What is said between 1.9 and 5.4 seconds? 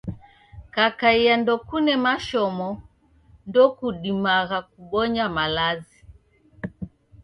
mashomo, ndokudumagha kubonya